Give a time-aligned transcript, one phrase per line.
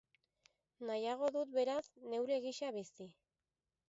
[0.89, 3.07] Nahiago dut, beraz, neure gisa bizi.